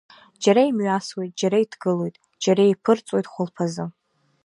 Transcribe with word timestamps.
Џьара 0.41 0.61
имҩасуеит, 0.69 1.31
џьара 1.39 1.57
иҭгылоит, 1.63 2.15
џьара 2.43 2.61
еиԥырҵуеит 2.67 3.27
хәылԥазы… 3.33 3.85